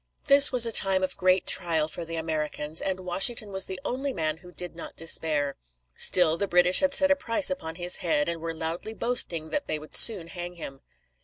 This 0.25 0.51
was 0.51 0.65
a 0.65 0.71
time 0.71 1.03
of 1.03 1.15
great 1.15 1.45
trial 1.45 1.87
for 1.87 2.03
the 2.05 2.15
Americans, 2.15 2.81
and 2.81 3.01
Washington 3.01 3.49
was 3.51 3.67
the 3.67 3.79
only 3.85 4.13
man 4.13 4.37
who 4.37 4.51
did 4.51 4.75
not 4.75 4.95
despair. 4.95 5.57
Still, 5.93 6.37
the 6.37 6.47
British 6.47 6.79
had 6.79 6.95
set 6.95 7.11
a 7.11 7.15
price 7.15 7.51
upon 7.51 7.75
his 7.75 7.97
head, 7.97 8.27
and 8.27 8.41
were 8.41 8.51
loudly 8.55 8.95
boasting 8.95 9.51
that 9.51 9.67
they 9.67 9.77
would 9.77 9.95
soon 9.95 10.25
hang 10.29 10.55
him. 10.55 10.81